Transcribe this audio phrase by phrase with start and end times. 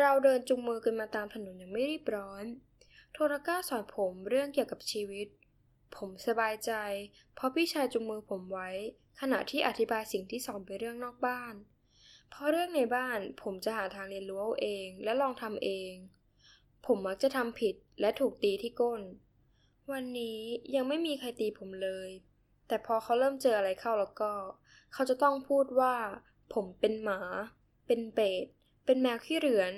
[0.00, 2.44] เราเดินจุงมือกันมาตามถนนอย่างไม่รีบร้อน
[3.12, 5.28] โทรก้าสอนผมเรื่องเกี่ยวกับชีวิต
[5.96, 6.72] ผมสบายใจ
[7.34, 8.70] เพราะพี่ชายจุงมือผมไว้
[9.20, 11.54] ขณะที่อธิบายสิ่งที่สอนไปเรื่องนอกบ้าน
[12.30, 15.92] เพราะเรื่องในบ้านผมจะหาทางเรียนรู้เอาเองและลองทำเอง
[16.86, 19.02] ผมมักจะทำผิดและถูกตีที่ก้น
[19.92, 20.40] วันนี้
[20.74, 22.10] ยังไม่มีใครตีผมเลย
[22.68, 24.32] แต่พอเขาเริ่มเจออะไรเข้าแล้วก็
[24.92, 25.94] เขาจะต้องพูดว่า
[26.54, 27.20] ผมเป็นหมา
[27.86, 28.46] เป็นเป็ด
[28.86, 29.72] เป็นแมวขี้เรือน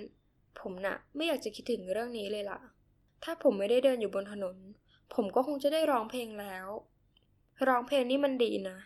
[0.60, 2.60] ผมน่ะไม่อยากจะคิดถึงเรื่องนี้เลยล่ะ
[3.24, 4.56] ถ้าผมไม่ได้เดินอยู่บนถนน
[5.14, 6.66] ผมก็คงจะได้ร้องเพลงแล้ว
[7.68, 8.78] ร้องเพลงนี่มันดีนะ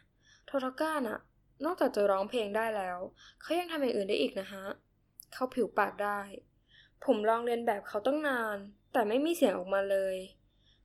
[0.47, 1.19] โททาก้าน่ะ
[1.65, 2.99] นอกจากจะร้องเพลงได้แล้ว
[3.41, 4.65] เขายังทำอย่างอื่นได้อีกนะฮะ
[5.33, 6.21] เขาผิวปากได้
[7.05, 8.57] ผมลองเรียนแบบเขาตั้งนาน
[8.93, 10.17] แต่ไม่มีเสียงออกมาเลย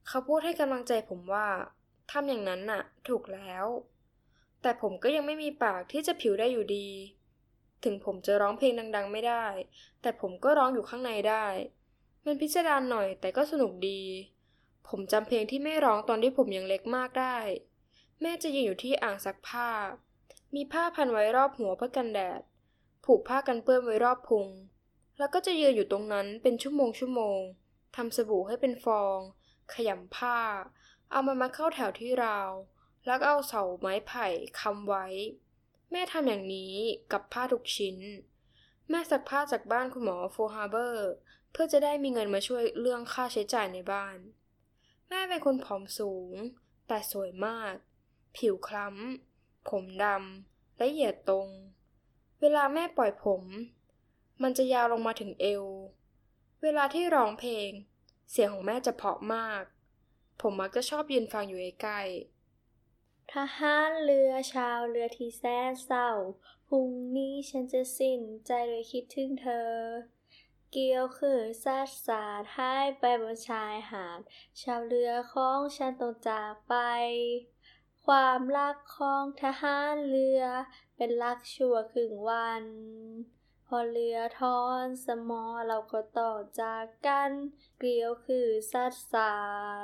[0.08, 1.48] เขาพูดให้กำลังใจผมว่า
[2.12, 3.66] ทำอย่างนั้นน่ะ ถูกแล้ว
[4.62, 6.88] แต่ผมก็ยังไม่มีปากที่จะผิวได้อยู่ดี
[7.84, 9.46] ถึงผมจะร้องเพลงดัง ๆ ไม่ได้
[10.02, 11.46] แต่ผมก็ร้องอยู่ข้างในได้
[12.26, 14.02] มันพิสดารหน่อยแต่ก็สนุกดี
[14.88, 17.38] ผมจำเพลงที่แม่ร้องตอนที่ผมยังเล็กมากได้
[18.22, 19.70] แม่จะยืนอยู่ที่อ่างซักผ้า
[20.56, 22.42] มีผ้าพันไว้รอบหัวเพื่อกันแดด
[23.06, 24.48] ผูกผ้ากันเปื้อนไว้รอบพุง
[25.18, 27.40] แล้วก็จะยืนอยู่ตรงนั้นเป็นชั่วโมงชั่วโมง
[27.96, 29.18] ทำสบู่ให้เป็นฟอง
[29.74, 30.40] ขยำผ้า
[31.10, 32.52] เอามันมาเข้าแถวที่ราว
[33.06, 34.28] แล้วก็เอาเสาไม้ไผ่
[34.60, 35.06] ค้ำไว้
[35.92, 36.74] แม่ทำอย่างนี้
[37.12, 37.98] กับผ้าทุกชิ้น
[38.90, 41.12] แม่ซักผ้าจากบ้านคุณหมอโฟฮาเบอร์
[41.52, 44.18] เพื่อจะได้มีเงินมาช่วยเรื่องค่าใช้จ่ายในบ้าน
[45.10, 46.36] แม่เป็นคนผอมสูง
[46.88, 47.74] แต่สวยมาก
[48.38, 51.48] ผิวคล้ำ ผมดำและเหยียดตรง
[52.42, 53.44] เวลาแม่ปล่อยผม
[54.42, 55.66] มันจะยาวลงมาถึงเอว
[56.64, 57.70] เวลาที่ร้องเพลง
[58.32, 59.64] เสียงของแม่จะเพาะมาก
[60.42, 62.37] ผมมักจะชอบยืนฟังอยู่ใกล้ๆ
[63.58, 66.10] หารเรือชาวเรือที่แสนเศร้า
[66.68, 69.72] พรุ่งนี้ฉันจะสิ้นใจเลยคิดถึงเธอ
[70.72, 74.20] เกี่ยวคือสัดสาดหายไปบนชายหาด
[74.62, 76.76] ชาวเรือของฉันต้องจากไป
[78.06, 80.44] ความรักของทหารเรือ
[80.96, 82.64] เป็นรักชั่วครึ่งวัน
[83.68, 87.32] พอเรือทอนสมอเราก็ต่อจากกัน
[87.78, 89.36] เกลียวคือสัดสา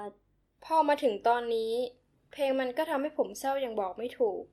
[0.08, 0.10] ด
[0.64, 1.74] พอมาถึงตอนนี้
[2.34, 4.44] เพลงมันก็ทำให้ผมเศร้าอย่างบอกไม่ถูก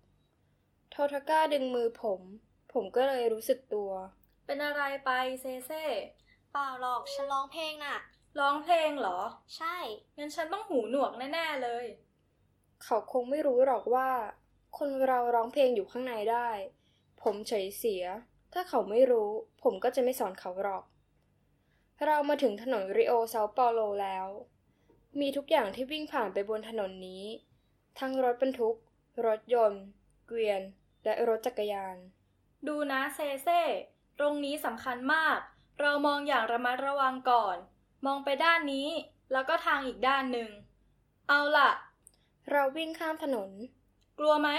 [0.90, 2.20] โททาก้าดึงมือผม
[2.72, 3.90] ผมก็เลยรู้สึกตัว
[4.46, 5.10] เป็นอะไรไป
[5.40, 5.84] เซเซ่
[6.52, 7.98] เปล่าหรอกฉันร้องเพลงน่ะ
[8.40, 9.18] ร้องเพลงเหรอ
[9.56, 9.76] ใช่
[10.18, 11.84] งั้นฉันต้องหูหนวกแน่ ๆ เลย
[12.84, 14.08] เขาคงไม่รู้หรอกว่า
[14.78, 16.48] คนเราร้องเพลงอยู่ข้างในได้
[17.22, 18.04] ผมเฉยเสีย
[18.52, 19.30] ถ้าเขาไม่รู้
[19.62, 20.84] ผมก็จะไม่สอนเขาหรอก
[22.06, 24.26] เรามาถึงถนนริโอเซาเปาโลแล้ว
[25.20, 27.24] มีทุกอย่างที่วิ่งผ่านไปบนถนนนี้
[27.98, 28.76] ทั้งรถบรรทุก
[29.26, 29.84] รถยนต์
[30.26, 30.62] เกวียน
[31.04, 31.96] และรถจักรยาน
[32.66, 33.62] ดูนะเซเซ่
[34.18, 35.38] ตรงนี้สำคัญมาก
[35.80, 37.56] เรามองอย่างระมัดระวังก่อน
[38.06, 38.88] มองไปด้านนี้
[39.32, 40.50] แล้วก็ทางอีกด้านหนึ่ง
[41.28, 41.70] เอาล่ะ
[42.50, 43.50] เราวิ่งข้ามถนน
[44.18, 44.50] กลัวไหม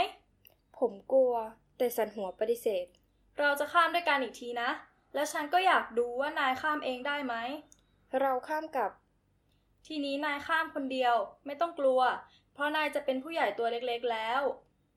[0.77, 1.33] ผมกลัว
[1.77, 2.85] แต่สันหัวปฏิเสธ
[3.39, 4.69] เราจะข้ามด้วยกันอีกทีนะ
[5.13, 7.35] และฉันก็อยากดูว่านายข้ามเองได้ไหม
[8.19, 8.91] เราข้ามกับ
[9.87, 11.15] ทีนี้นายข้ามคนเดียว
[11.45, 12.01] ไม่ต้องกลัว
[12.40, 14.41] เพ ราะนายจะเป็นผู้ใหญ่ตัวเล็กๆแล้ว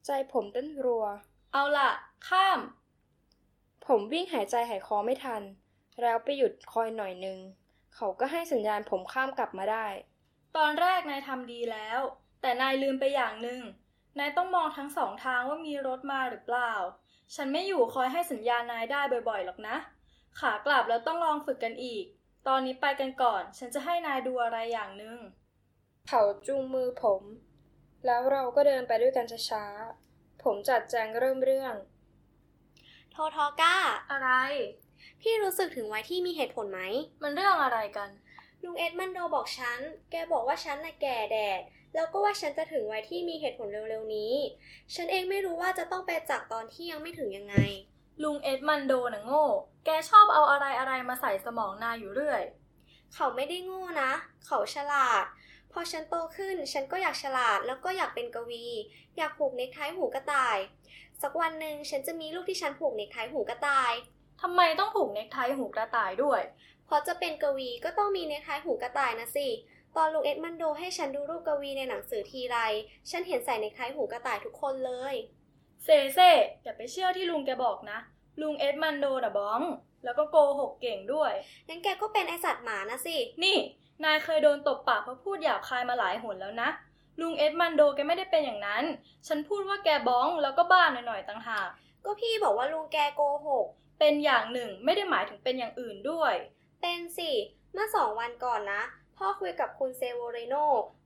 [0.07, 1.05] ใจผมเต้นรัว
[1.53, 1.91] เอาล่ะ
[2.29, 2.61] ข้าม
[3.87, 5.43] ผมวิ่งหายใจหายคอไม่ทัน
[6.01, 7.39] แล้วไปหยุดคอยหน่อยนึง
[7.95, 9.87] เขาก็ให้สัญญาณผมข้ามกลับมาได้
[10.57, 12.01] ตอนแรกนายทำดีแล้ว
[12.41, 13.61] แต่นายลืมไปอย่างหนึ่ง
[14.19, 16.73] นายต้องมองทั้งสองทางว่ามีรถมาหรือเปล่า
[17.35, 19.77] ฉันไม่อยู่คอยให้สัญญาณนายได้บ่อยๆหรอกนะ
[20.41, 22.05] ขากลับแล้วต้องลองฝึกกันอีก
[22.47, 25.19] ตอนนี้ไปกันก่อน ฉันจะให้นายดูอะไรอย่างหนึ่ง
[26.09, 27.23] เขาจูงมือผม
[28.07, 31.75] แล้วเราก็เดินไปด้วยกันช้าๆ ผมจัดแจงเริ่มเรื่อง
[33.11, 33.77] โททอก้า
[34.11, 34.31] อะไร
[35.21, 36.81] พี่รู้สึกถึงไว้ที่มีเหตุผลไหม
[37.23, 38.11] มันเรื่องอะไรกัน
[38.65, 39.79] ลุงเอ็ดมันโดบอกฉัน
[40.11, 41.61] แกบอกว่าฉันน่ะแก่แดด
[41.95, 44.35] แล้วก็ว่าฉันจะถึงไว้ที่มีเหตุผลเร็วๆนี้
[44.95, 47.57] ฉันเองไม่รู้ว่าจะต้องไปจากตอนที่ยังไม่ถึงยังไง
[48.23, 49.45] ลุงเอ็ดมันโดน่ะโง่
[49.85, 52.43] แกชอบเอาอะไรอะไรๆมาใส่สมองนายอยู่เรื่อย
[53.15, 54.13] เขาไม่ได้โง่นะ
[54.47, 55.25] เขาฉลาด
[55.77, 58.67] พอฉันโตขึ้น ฉันก็อยากฉลาดแล้วก็อยากเป็นกวี
[59.17, 60.59] อยากผูกเนคไทหูกระต่าย
[61.23, 63.93] สักวันหนึ่งฉันจะมีลูกที่ฉันผูกเนคไทหูกระต่าย
[64.43, 66.41] ทำไมต้องผูกเนคไทหูกระต่ายด้วย
[66.87, 69.49] เพราะจะเป็นกวีก็ต้องมีเนคไทหูกระต่ายนะสิ
[69.97, 72.59] ตอนลุงเอ็ดมันโดให้ฉันดูรูปกวีในหนังสือทีไร
[73.11, 75.15] ฉันเห็นใส่เนคไทหูกระต่ายทุกคนเลย
[75.85, 76.31] เซเซ่
[76.63, 77.99] อย่าไปเชื่อที่ลุงแกบอกนะ
[78.41, 79.63] ลุงเอ็ดมันโดน่ะบ้อง
[80.05, 81.33] แล้วก็โกหกเก่งด้วย
[81.69, 83.57] งั้นแกก็เป็นไอสัตว์หมานะสิ นี่
[84.05, 86.69] นายเคยโดนตบปากเพราะพูดหยาบคายมาหลายหนแล้วนะ
[87.21, 88.85] ลุงเอ็ดมันโดแกไม่ได้เป็นอย่างนั้น
[89.27, 91.67] ฉันพูดว่าแกบ้องแล้วก็บ้าหน่อยๆต่างหาก
[92.05, 93.67] ก็พี่บอกว่าลุงแกโกหก
[93.99, 96.35] เป็นอย่างหนึ่งไม่ได้หมายถึงเป็นอย่างอื่นด้วย
[96.81, 97.31] เป็นสิ
[97.73, 98.83] เมื่อสองวันก่อนนะ
[99.17, 100.55] พ่อคุยกับคุณเซโวเรโน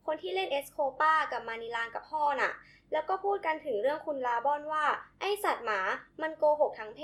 [0.07, 2.53] คนที่เล่นเอสโคปากับมานิลานกับพ่อน่ะ
[2.93, 4.85] แล้วก็พูดกันถึงเรื่องคุณลาบอนว่า
[5.21, 5.81] ไอสัตว์หมา
[6.23, 7.01] มันโกหกทั้งเพ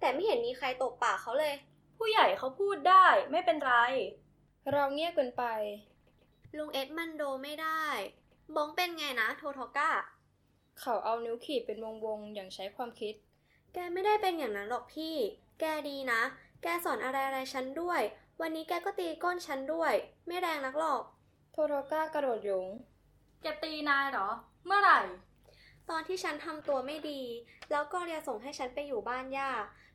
[0.00, 1.54] แต่ไม่เห็นมีใครตบปากเขาเลย
[1.98, 3.74] ผู้ใหญ่เขาพูดได้ไม่เป็นไร
[4.72, 5.44] เราเงียบกันไป
[6.56, 7.84] ลุงเอ็ดมันโดไม่ได้
[8.54, 9.90] บ้องเป็นไงนะโทโทก้า
[10.80, 13.14] เขาเอานิ้วขีดเป็นวงๆอย่างใช้ความคิด
[13.72, 15.14] แกไม่ได้เป็นอย่างนั้นหรอกพี่
[15.60, 16.22] แกดีนะ
[16.62, 18.00] แกสอนอะไรอะไรฉันด้วย
[18.40, 19.92] วันนี้แกก็ตีก้นฉันด้วย
[20.26, 21.02] ไม่แรงนักหรอก
[21.52, 22.66] โทโรก้ากระโดดหยง
[23.42, 24.28] แกตีนายเหรอ
[24.66, 25.00] เมื่อไหร่
[25.90, 27.22] ตอนที่ฉันทำตัวไม่ดี
[27.70, 29.50] แล้วก็เรียส่งให้ฉันไปอยู่บ้านย่า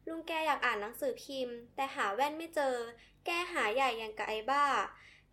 [0.08, 2.76] ลุงแกอยากอ่านหนังสือพิมพ์ แต่หาแว่นไม่เจอ
[3.26, 4.66] แกหาใหญ่อย่างกับไอ้บ้า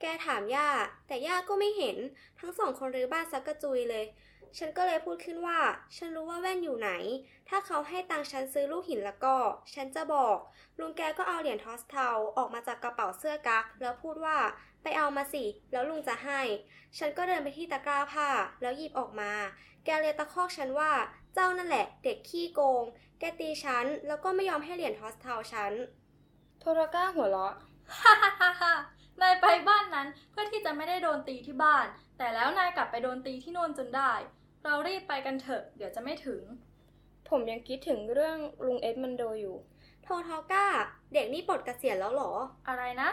[0.00, 0.68] แกถามย่า
[1.06, 1.96] แต่ย่าก็ไม่เห็น
[2.38, 4.04] ทั้งสองคนรื้อบ้านซักกระจุยเลย
[4.58, 5.58] ฉันก็เลยพูดขึ้นว่า
[5.96, 6.90] ฉันรู้ว่าแว่นอยู่ไหน
[7.48, 9.36] ถ้าเขาให้ตังฉันซื้อลูกหินแล้วก็
[9.74, 10.38] ฉันจะบอก
[10.80, 14.36] ลุงแกก็เอาเหรียญทอสเทาออกมาจากกระเป๋าเสื้อกั๊กแล้วพูดว่า
[14.88, 16.40] ไปเอามาสิ แล้วลุงจะให้
[16.98, 18.28] ฉันก็เดินไปที่ตะกร้าผ้า
[18.62, 19.32] แล้วหยิบออกมา
[19.84, 20.92] แกเลยตะคอกฉันว่า
[21.34, 22.82] เจ้านั่นแหละ เด็กขี้โกง
[23.18, 25.72] แกตีฉัน แล้วก็ไม่ยอมให้เหรียญทอสเทาฉัน
[26.60, 27.54] โทโรก้าหัวเราะ
[28.00, 28.72] ฮ่าฮ่าฮ่าฮ่า
[29.20, 31.86] นายไปบ้านนั้นเพื่อที่จะไม่ได้โดนตีที่บ้าน
[32.18, 34.12] แต่แล้วนายกลับไปโดนตีที่โน่นจนได้
[34.62, 36.42] เรารีบไปกันเถอะ เดี๋ยวจะไม่ถึง
[37.28, 39.56] ผมยังคิดถึงเรื่องลุงเอ็ดมันโดอยู่
[40.02, 40.66] โททอก้า
[41.14, 42.32] เด็กนี่ปลดเกษียณแล้วเหรอ
[42.68, 43.10] อะไรนะ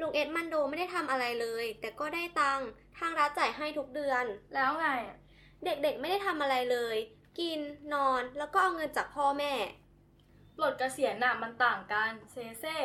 [0.00, 2.66] ลุงเอ็ดมันโดไม่ได้ทำอะไรเลย แต่ก็ได้ตังค์
[2.98, 4.24] ทางรัฐจ่ายให้ทุกเดือน
[4.54, 4.86] แล้วไง
[5.64, 6.96] เด็กๆไม่ได้ทำอะไรเลย
[7.38, 7.60] กิน
[7.94, 9.52] นอนแล้วก็เอาเงินจากพ่อแม่
[10.56, 12.78] ปลดเกษียณน่ะมันต่างกันเซเซ่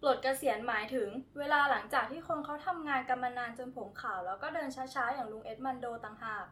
[0.00, 1.08] ปลดเกษียณหมายถึง
[1.38, 6.44] เวลาหลังจากที่คนเขาทำงานกันมานานจนผมขาว แล้วก็เดินช้าๆ อย่างลุงเอ็ดมันโดต่างหาก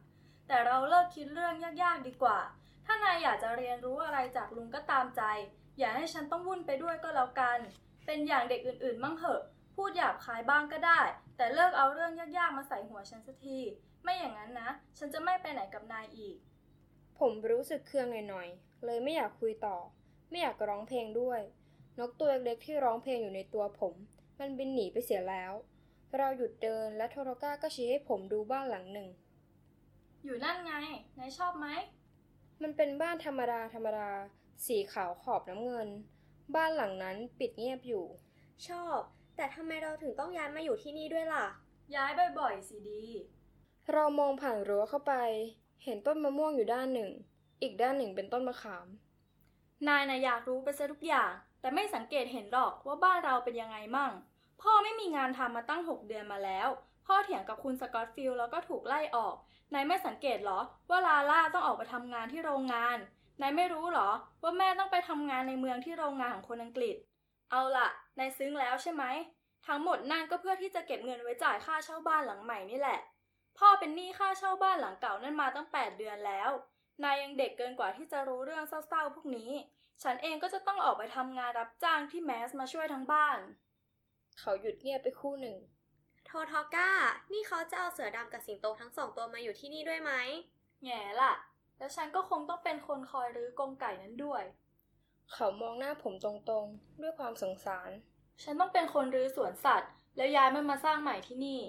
[0.48, 2.38] แต่เราเลิกคิดเรื่องยากๆดีกว่า
[2.86, 5.22] ถ้านายอยากจะเรียนรู้อะไรจากลุงก็ตามใจ
[5.78, 7.58] อย่าให้ฉันต้องวุ่นไปด้วยก็แล้วกัน
[8.06, 9.42] เป็นอย่างเด็กอื่นๆมั่งเหอะ
[9.76, 11.00] พูดหยาบคายบ้างก็ได้
[11.36, 13.58] แต่เลิกเอาเรื่องยากๆมาใส่หัวฉันสักที
[14.02, 16.36] ไม่อย่างนั้นนะ ฉันจะไม่ไปไหนกับนายอีก
[17.18, 19.76] ผมรู้สึกเคืองหน่อยๆ เลยไม่อยากคุยต่อ
[20.30, 21.40] ไม่อยากร้องเพลงด้วย
[22.00, 23.94] นกตัวเล็กๆที่ร้องเพลงอยู่ในตัวผม
[24.38, 25.52] มันบินหนีไปเสียแล้ว
[26.18, 29.08] เราหยุดเดินและโทโรก้าก็ชี้ให้ผมดูบ้านหลังหนึ่ง
[30.24, 30.74] อยู่นั่นไง
[31.18, 31.66] นายชอบไหม
[32.62, 34.10] มันเป็นบ้านธรรมดาธรรมดา
[34.66, 35.88] สีขาวขอบน้ำเงิน
[36.54, 38.04] บ้านหลังนั้นปิดเงียบอยู่
[38.68, 39.00] ชอบ
[39.36, 41.46] แต่ทำไมเราถึงต้องย้ายมาอยู่ที่นี่ด้วยล่ะ
[41.96, 43.04] ย้ายบ่อยๆสิดี
[43.92, 45.14] เรามองผ่านรั้วเข้าไป
[45.84, 47.10] เห็นต้นมะม่วงอยู่ด้านหนึ่ง
[47.62, 48.86] อีกด้านหนึ่งเป็นต้นมะขาม
[49.88, 51.30] นายนะอยากรู้ไปซะทุกอย่าง
[51.60, 54.12] แต่ไม่สังเกตเห็นหรอกว่าบ้านเราเป็นยังไงมั่ง
[54.62, 56.68] พ่อไม่มีงานทำมาตั้ง6เดือนมาแล้ว
[57.06, 59.34] พ่อเถียงกับคุณสกอตฟิลด์แล้วก็ถูกไล่ออก
[59.74, 60.60] นายไม่สังเกตเหรอ
[60.90, 62.98] ว่าลาล่าต้องออกไปทำงานที่โรงงาน
[63.40, 64.10] นายไม่รู้เหรอ
[64.42, 66.96] ว่าแม่ต้องไปทำงานในเมืองที่โรงงานของคนอังกฤษ
[67.50, 69.04] เอาล่ะ นายซึ้งแล้วใช่ไหม
[69.66, 73.00] ทั้งหมดนั่นก็เพื่อที่จะเก็บเงินไว้จ่ายค่าเช่าบ้านหลังใหม่นี่แหละ
[73.58, 76.50] พ่อเป็นหนี้ค่าเช่าบ้านหลังเก่านั่นมาตั้ง 8 เดือนแล้ว
[77.02, 79.50] นายยังเด็กเกินกว่าที่จะรู้เรื่องเศร้าๆพวกนี้
[80.02, 83.38] ฉันเองก็จะต้องออกไปทำงานรับจ้างที่แมสมาช่วยทั้งบ้าน
[84.38, 85.56] เขาหยุดเงียบไปครู่หนึ่ง
[86.26, 86.90] โททอก้า
[87.32, 90.12] นี่เขาจะเอาเสือดำกับสิงโตทั้งสองตัวมาอยู่ที่นี่ด้วยไหม
[90.84, 91.32] แง่ล่ะ
[91.78, 94.42] แล้วฉันก็คงต้องเป็นคนคอยรื้อกรงไก่นั้นด้วย
[95.32, 97.90] เขามองหน้าผมตรงๆ ด้วยความสงสาร
[98.42, 101.60] ฉันต้องเป็นคนรื้อสวนสัตว์ แล้วย้ายมันมาสร้างใหม่ที่นี่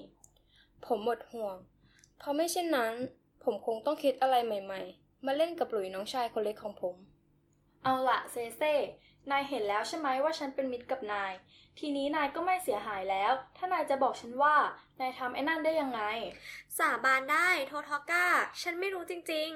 [0.85, 1.55] ผมหมดห่วง
[2.17, 2.93] เพราะไม่เช่นนั้น
[3.43, 6.95] ผมคงต้องคิดอะไรใหม่ๆ มาเล่นกับหลุยน้องชายคนเล็กของผม
[7.83, 8.75] เอาละเซเซ่
[9.31, 11.33] นายเห็นแล้วใช่ไหมว่าฉันเป็นมิตรกับนาย
[11.79, 14.55] ทีนี้นายก็ไม่เสียหายแล้ว ถ้านายจะบอกฉันว่า
[14.99, 16.01] นายทำไอ้นั่นได้ยังไง
[16.79, 18.25] สาบานได้โททอก้า
[18.61, 19.51] ฉันไม่รู้จริง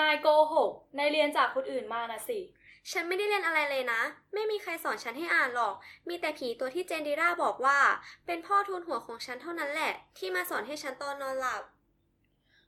[0.00, 2.55] นายโกหก นายเรียนจากคนอื่นมานะสิๆ
[2.92, 4.00] ฉันไม่ได้เรียนอะไรเลยนะ
[4.34, 5.74] ไม่มีใครสอนฉันให้อ่านหรอก
[6.08, 7.78] มีแต่ผีตัวที่เจนดิราบอกว่า
[8.26, 11.62] เป็นพ่อทุนหัวของฉันเท่านั้นแหละ ที่มาสอนให้ฉันตอนนอนหลับ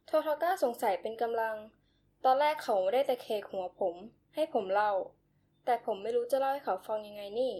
[0.06, 1.56] โทโทก้าสงสัยเป็นกำลัง
[2.24, 3.94] ตอนแรกเขาได้แต่เคกหัวผม
[4.34, 4.92] ให้ผมเล่า
[5.64, 7.52] แต่ผมไม่รู้จะเล่าให้เขาฟังยังไงนี่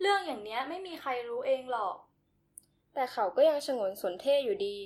[0.00, 1.96] เรื่องอย่างเนี้ยไม่มีใครรู้เองหรอก
[2.94, 4.78] แต่เขาก็ยังฉงนสนเท่อยู่ดี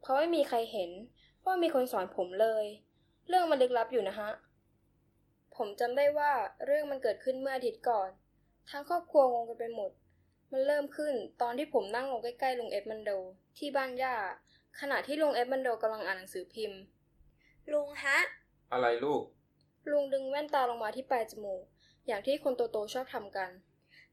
[0.00, 0.90] เพราะไม่มีใครเห็น
[1.44, 2.64] ว่ามีคนสอนผมเลย
[3.28, 4.30] เรื่องมันลึกลับอยู่นะฮะ
[5.56, 6.32] ผมจำได้ว่า
[6.66, 8.08] เรื่องมันเกิดขึ้นเมื่ออาทิตย์ก่อน
[8.70, 9.90] ทั้งครอบครัวงงกันไปหมด
[10.52, 13.10] มันเริ่มขึ้นตอนที่ผมนั่งลงใกล้ๆลุงเอ็ดมันโด
[13.58, 14.14] ที่บ้านย่า
[14.80, 16.80] ขณะที่ลุงเอ็ดมันโดกำลังอ่านหนังสือพิมพ์
[17.72, 18.18] ลุงฮะ
[18.72, 19.22] อะไรลูก
[19.90, 21.62] ลุงดึงแว่นตาลงมาที่ปลายจมูก
[22.06, 23.50] อย่างที่คนโตๆชอบทำกัน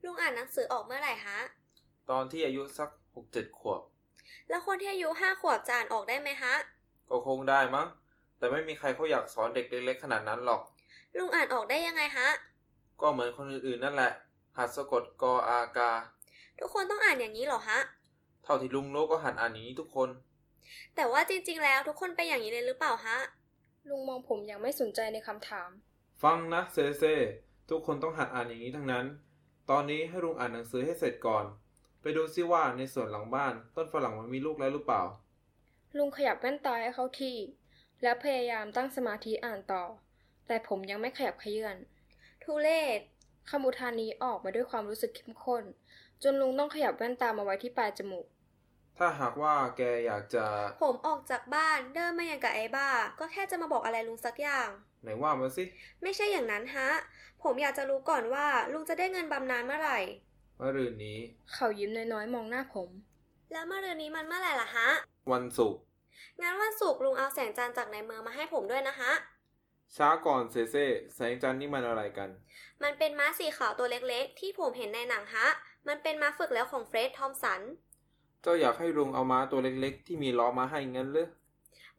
[0.04, 1.40] ลุงอ่านหนังสือออกเมื่อไหร่ฮะ
[2.10, 3.82] ตอนที่อายุสักหกเจ็ดขวบ
[4.50, 6.54] แล้วคนที่อายุห้าขวบจะอ่านออกได้ไหมฮะ
[7.10, 7.88] ก็คงได้มั้ง
[8.38, 10.62] แต่ไม่มีใครเขาอยากสอนเด็กเล็กๆขนาดนั้นหรอก
[11.18, 12.30] ลุงอ่านออกได้ยังไงฮะ
[13.02, 14.12] ก็เหมือนคนอื่นๆนั่นแหละ
[14.58, 15.92] หัดสะกดกออากา
[16.60, 17.80] ทุกคนต้องอ่านอย่างนี้เหรอฮะ
[18.44, 20.10] เท่าที่ลุงรู้ก็หัดอ่านอย่างนี้ทุกคน
[20.96, 23.18] แต่ว่าจริง ๆ แล้วทุกคนเป็นอย่างนี้เลยหรือเปล่าฮะ
[23.90, 25.70] ลุงมองผมอย่างไม่สนใจในคำถาม
[26.24, 27.04] ฟังนะเซเซ
[27.70, 29.06] ทุกคนต้องหัดอ่านอย่างนี้ทั้งนั้น
[29.70, 31.46] ตอนนี้ให้ลุงอ่านหนังสือให้เสร็จก่อน
[32.02, 35.04] ไปดูซิว่าในสวนหลังบ้าน ต้นฝรั่งมันมีลูกแล้วหรือเปล่า
[35.98, 37.38] ลุงขยับแว่นตาให้เข้าที่
[38.04, 39.84] และพยายามตั้งสมาธิอ่านต่อ
[40.50, 41.78] แต่ผมยังไม่ขยับเขยื่อน
[42.44, 43.00] ทุเลศ
[43.50, 45.64] คำอุทานนี้ออกมาด้วยความรู้สึกเข้มข้น
[46.24, 48.26] จนลุงต้องขยับแว่นตามาไว้ที่ปลายจมูก
[48.98, 50.46] ถ้าหากว่าแกอยากจะ
[50.84, 52.90] ผมออกจากบ้านเดินมาอย่างกับไอ้บ้า
[53.20, 54.70] ก็แค่จะมาบอกอะไรลุงสักอย่าง
[55.04, 55.64] ไหนว่ามาสิ
[56.04, 56.90] ไม่ใช่อย่างนั้นฮะ
[57.44, 60.00] ผมอยากจะรู้ก่อนว่าลุงจะได้เงินบำนาญเมื่อไหร่
[60.60, 61.18] มะรืนนี้
[61.54, 62.90] เขายิ้มน้อยๆมองหน้าผม
[63.52, 64.88] แล้วเมื่อเรือนนี้มันเมื่อไหร่ล่ะฮะ
[65.32, 65.82] วันศุกร์
[66.42, 69.12] งั้นวันศุกร์ลุงเอาแสงจันทร์จากในเมืองมาให้ผมด้วยนะฮะ
[69.98, 70.76] ช้าก่อนเซเซ
[71.16, 72.30] แสงจันทร์นี่มันอะไรกัน
[72.84, 75.48] มันเป็นม้าสีขาวตัวเล็กๆ ที่ผมเห็นในหนังฮะ
[75.88, 77.62] มันเป็นม้าฝึกแล้วของเฟร็ดทอมสัน
[78.42, 81.28] เจ้าอยากให้ลุงเอาม้าตัวเล็กๆ ที่มีล้อมาให้งั้นหรือ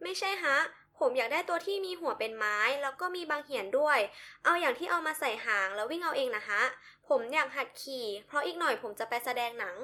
[0.02, 0.56] ไม่ใช่ฮะ
[0.98, 3.98] ผมอยากได้ตัวที่มีหัวเป็นไม้ แล้วก็มีบางเหียนด้วย
[4.44, 6.62] เอาอย่างที่เอามาใส่หางแล้ววิ่งเอาเองนะฮะ
[7.08, 9.76] ผมอยากหัดขี่ เพราะอีกหน่อยผมจะไปแสดงหนัง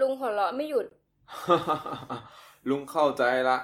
[0.00, 0.86] ลุงหัวเราะไม่หยุด
[2.68, 3.58] ลุงเข้าใจละ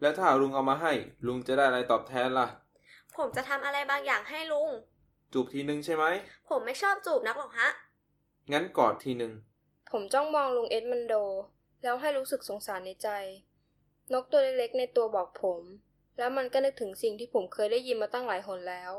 [0.00, 0.92] แล้วถ้าลุงเอามาให้
[1.26, 2.48] ลุงจะได้อะไรตอบแทนล่ะ
[3.16, 4.70] ผมจะทำอะไรบางอย่างให้ลุง
[5.32, 6.04] จูบทีนึงใช่ไหม
[6.48, 7.68] ผมไม่ชอบจูบนักหรอกฮะ
[8.52, 9.32] งั้นกอดทีนึง
[9.90, 11.14] ผมจ้องมองลุงเอ็ดมันโด
[11.82, 13.08] แล้วให้รู้สึกสงสารในใจ
[14.12, 15.62] นกตัวเล็กๆในตัวบอกผม
[16.18, 18.92] แล้วมันก็นึกถึงสิ่งที่ผมเคยได้ยินมาตั้งหลายหนแล้ว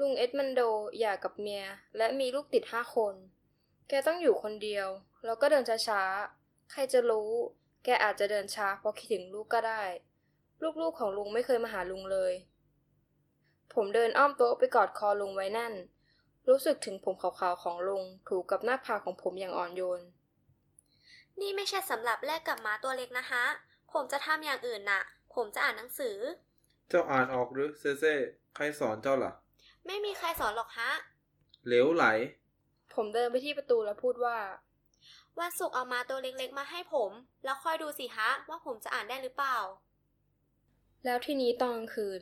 [0.00, 0.60] ลุงเอ็ดมันโด
[0.98, 1.64] หย่ากับเมีย
[1.96, 3.14] และมีลูกติดห้าคน
[3.88, 4.88] แกต้องอยู่คนเดียว
[5.24, 7.30] แล้วก็เดินช้าๆ ใครจะรู้
[7.84, 9.82] แกอาจจะเดินช้าเพราะคิดถึงลูกก็ได้
[10.80, 12.32] ลูกๆของลุงไม่เคยมาหาลุงเลย
[13.74, 15.74] ผมเดินอ้อมโต๊ะไปกอดคอลุงไว้แน่น
[16.48, 20.00] รู้สึกถึงผมขาวๆของลุงถูกับหน้าผากของผมอย่างอ่อนโยน
[21.40, 23.44] นี่ไม่ใช่สำหรับแลกกับม้าตัวเล็กนะฮะ
[23.92, 25.02] ผมจะทำอย่างอื่นน่ะ
[25.34, 26.16] ผมจะอ่านหนังสือ
[26.88, 28.04] เจ้าอ่านออกหรือเซเซ
[28.54, 29.32] ใครสอนเจ้าล่ะ
[29.86, 30.90] ไม่มีใครสอนหรอกฮะ
[31.66, 32.04] เหลวไหล
[32.94, 34.38] ผมเดินไปที่ประตูแล้วพูดว่า
[35.40, 37.10] วันศุกร์เอามาตัวเล็กๆมาให้ผม
[37.44, 39.58] แล้วค่อยดูสิฮะว่าผมจะอ่านได้หรือเปล่า
[41.04, 42.20] แล้วทีนี้ตอนกลางคืน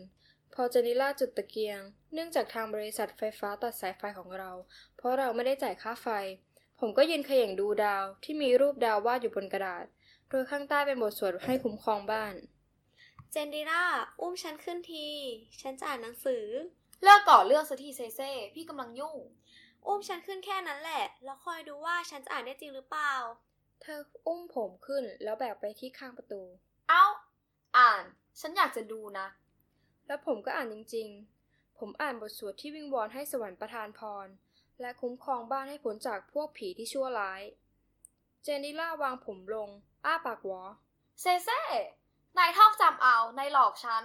[0.54, 1.80] พอเจนิล่าจุดตะเกียง
[2.12, 4.50] เนื่องจากทางบริษัทไฟฟ้าตัดสายไฟของเรา
[4.96, 6.08] เพราะเราไม่ได้จ่ายค่าไฟ
[6.80, 9.84] ผมก็ยืนเขย่งดูดาวที่มีรูปดาววาดอยู่บนกระดาษ
[10.28, 12.34] โดยข้างใต้เป็นบทสวดให้คุ้มครองบ้าน
[13.30, 13.84] เจนดิร่า
[14.20, 15.06] อุ้มฉันขึ้นที
[15.60, 16.44] ฉันจะอ่านหนังสือ
[17.02, 19.16] เลิกต่อเรื่องสักทีเซเซ่พี่กำลังยุ่ง
[19.86, 23.14] อุ้มฉันขึ้นแค่นั้นแหละ แล้วคอยดูว่าฉันจะอ่านได้จริงหรือเปล่า
[23.82, 26.42] เธออุ้มผมขึ้นแล้วแบกไปที่ข้างประตู
[26.88, 27.04] เอ้า
[27.76, 28.04] อ่าน
[28.40, 29.26] ฉันอยากจะดูนะ
[30.06, 34.26] แล้วผมก็อ่านจริงๆ ผมอ่านบทสวดที่วิงวอนให้สวรรค์ประทานพร
[34.80, 37.42] และคุ้มครองบ้านให้พ้นจากพวกผีที่ชั่วร้าย
[38.42, 39.68] เจนิล่าวางผมลง
[40.04, 40.60] อ้าปากหวอ
[41.20, 41.62] เซเซ่
[42.38, 44.04] นายท่องจำเอา นายหลอกฉัน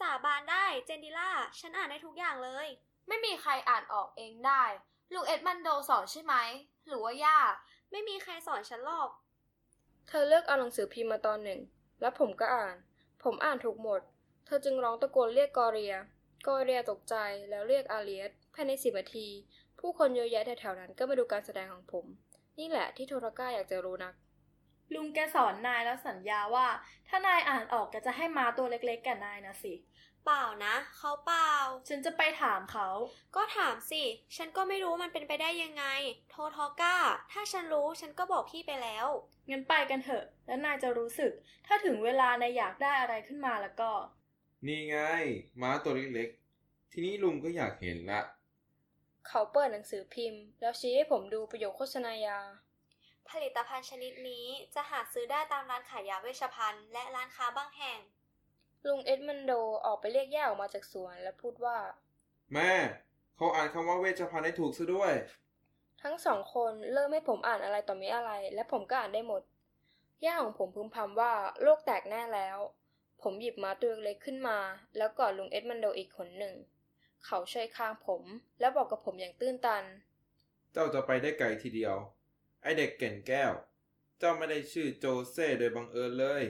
[0.00, 2.68] สาบานได้เจนดิล่า ฉันอ่านได้ทุกอย่างเลย
[3.08, 4.64] ไม่มีใครอ่านออกเองได้
[5.12, 6.34] ลุงเอ็ดมันโดสอนใช่ไหม
[6.86, 7.38] หรือว่าย่า
[7.90, 9.10] ไม่มีใครสอนฉันหรอก
[10.08, 11.60] เธอเลือกเอาหนังสือพิมพ์มาตอนหนึ่ง
[12.00, 12.74] แล้วผมก็อ่าน
[13.22, 14.00] ผมอ่านถูกหมด
[14.46, 15.94] เธอจึงร้องตะโกนเรียกกอเรีย
[16.46, 17.14] กอเรียตกใจ
[17.50, 19.28] แล้วเรียกอาเลียสภายในสิบนาที
[19.80, 22.06] ผู้คนเยอะแยะแถวๆนั้นก็มาดูการแสดงของผม
[22.58, 24.14] นี่แหละที่โทรก้าอยากจะรู้นัก
[24.94, 26.66] ลุงแกสอนนายแล้วสัญญาว่า
[27.08, 29.74] ถ้านายอ่านออกแกจะให้มาตัวเล็กๆแก่นายนะสิ
[30.24, 31.52] เปล่านะ เขาเปล่า
[31.88, 32.88] ฉันจะไปถามเขา
[33.36, 34.02] ก็ถามสิ
[34.36, 35.84] ฉันก็ไม่รู้มันเป็นไปได้ยังไง
[36.30, 36.96] โททอก้า
[37.32, 39.06] ถ้าฉันรู้ฉันก็บอกพี่ไปแล้ว
[39.50, 41.32] งั้นไปกันเถอะ แล้วนายจะรู้สึก
[41.66, 43.90] ถ้าถึงเวลานายอยากได้อะไรขึ้นมาแล้วก็
[44.64, 44.96] นี่ไง
[45.60, 48.20] ม้าตัวเล็กๆ ทีนี้ลุงก็อยากเห็นละ
[49.28, 52.38] เขาเปิดหนังสือพิมพ์ แล้วชี้ให้ผมดูประโยคโฆษณายา
[53.30, 57.98] ผลิตภัณฑ์ชนิดนี้จะหาซื้อได้ตามร้านขายยาเวชภัณฑ์และร้านค้าบางแห่ง
[58.86, 59.52] ลุงเอ็ดมันโด
[59.86, 61.76] ออกไปเรียกย่าออกมาจากสวนและพูดว่า
[62.52, 62.72] แม่
[63.36, 65.12] เขาอ่านคำว่าเวชภัณฑ์ให้ถูกซะด้วย
[66.02, 69.42] ทั้งสองคนเริ่มให้ผมอ่านอะไรต่อมีอะไร และผมก็อ่านได้หมด
[70.24, 71.32] ย่าของผมพึมพำว่า
[71.62, 72.58] โลกแตกแน่แล้ว
[73.22, 74.58] ผมหยิบม้าตัวเล็กขึ้นมา
[74.96, 76.54] แล้วกอดลุงเอ็ดมันโดอีกคนหนึ่ง
[77.26, 78.22] เขาช่วยคางผม
[78.60, 79.84] แล้วบอกกับผมอย่างตื้นตัน
[80.72, 81.96] เจ้าจะไปได้ไกลทีเดียว
[82.62, 83.52] ไอเด็กเก่นแก้ว
[84.18, 86.44] เจ้าไม่ได้ชื่อโจเซ่โดยบังเอิญเลย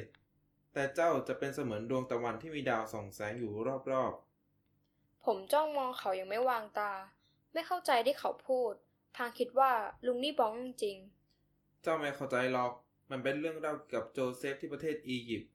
[0.72, 4.12] แต่เจ้าจะเป็นเสมือนดวงตะวันที่มีดาวส่องแสงอยู่รอบ
[5.24, 6.92] ผมจ้องมองเขาอย่างไม่วางตา
[7.52, 8.72] ไม่เข้าใจที่เขาพูด
[9.16, 9.72] พางคิดว่า
[10.06, 12.72] ลุงนี่บ้องจริงๆเจ้าไม่เข้าใจหรอก
[13.10, 15.50] มันเป็นเรื่องเล่าเกี่ยวกับโจเซฟที่ประเทศอียิปต์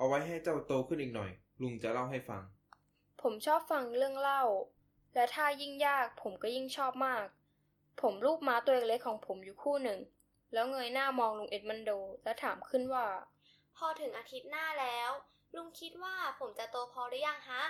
[0.00, 1.30] เอาไว้ให้เจ้าโตขึ้นอีกหน่อย
[1.62, 4.42] ลุงจะเล่าให้ฟังๆผมชอบฟังเรื่องเล่า
[5.14, 7.26] และถ้ายิ่งยากผมก็ยิ่งชอบมาก
[8.00, 10.00] ผมรูปม้าตัวเล็กๆของผมอยู่คู่หนึ่ง
[10.52, 11.90] แล้วเงยหน้ามองลุงเอ็ดมันโด
[12.24, 13.06] และถามขึ้นว่า
[13.76, 15.10] พอถึงอาทิตย์หน้าแล้ว
[15.56, 17.62] ลุงคิดว่าผมจะโตพอหรือยังฮะ